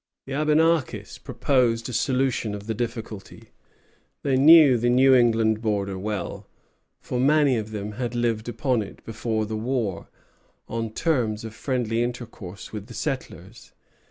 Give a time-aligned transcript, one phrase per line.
[0.25, 3.51] The Abenakis proposed a solution of the difficulty.
[4.23, 6.47] They knew the New England border well,
[6.99, 10.09] for many of them had lived upon it before the war,
[10.67, 13.73] on terms of friendly intercourse with the settlers.